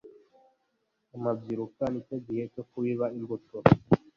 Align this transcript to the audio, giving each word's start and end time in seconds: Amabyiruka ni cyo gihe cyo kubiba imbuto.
Amabyiruka 1.15 1.83
ni 1.91 1.99
cyo 2.07 2.17
gihe 2.27 2.43
cyo 2.53 2.63
kubiba 2.69 3.05
imbuto. 3.17 3.57